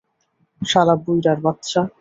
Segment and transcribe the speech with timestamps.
[0.61, 1.81] শালা বুইড়ার বাচ্চা!